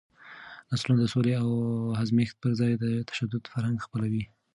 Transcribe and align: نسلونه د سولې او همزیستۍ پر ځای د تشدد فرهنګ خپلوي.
نسلونه 0.69 0.97
د 1.01 1.05
سولې 1.13 1.33
او 1.41 1.49
همزیستۍ 1.99 2.37
پر 2.41 2.51
ځای 2.59 2.71
د 2.77 2.85
تشدد 3.09 3.43
فرهنګ 3.53 3.77
خپلوي. 3.85 4.23